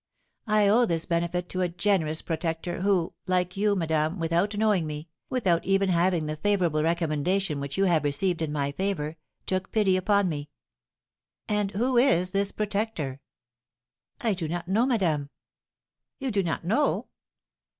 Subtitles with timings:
[0.47, 5.09] I owe this benefit to a generous protector, who, like you, madame, without knowing me,
[5.29, 9.95] without even having the favourable recommendation which you have received in my favour, took pity
[9.95, 10.49] upon me"
[11.47, 13.21] "And who is this protector?"
[14.19, 15.29] "I do not know, madame."
[16.17, 17.09] "You do not know?"